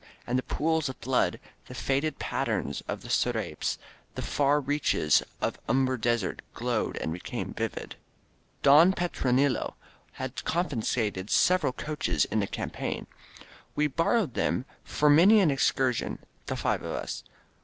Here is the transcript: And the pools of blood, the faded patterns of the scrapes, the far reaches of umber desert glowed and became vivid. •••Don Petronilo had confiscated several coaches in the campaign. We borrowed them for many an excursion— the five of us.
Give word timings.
And 0.25 0.35
the 0.35 0.41
pools 0.41 0.89
of 0.89 0.99
blood, 0.99 1.39
the 1.67 1.75
faded 1.75 2.17
patterns 2.17 2.81
of 2.87 3.03
the 3.03 3.09
scrapes, 3.11 3.77
the 4.15 4.23
far 4.23 4.59
reaches 4.59 5.21
of 5.43 5.59
umber 5.69 5.95
desert 5.95 6.41
glowed 6.55 6.97
and 6.97 7.13
became 7.13 7.53
vivid. 7.53 7.89
•••Don 8.63 8.93
Petronilo 8.93 9.75
had 10.13 10.43
confiscated 10.43 11.29
several 11.29 11.71
coaches 11.71 12.25
in 12.25 12.39
the 12.39 12.47
campaign. 12.47 13.05
We 13.75 13.85
borrowed 13.85 14.33
them 14.33 14.65
for 14.83 15.07
many 15.07 15.39
an 15.39 15.51
excursion— 15.51 16.17
the 16.47 16.55
five 16.55 16.81
of 16.81 16.93
us. 16.95 17.23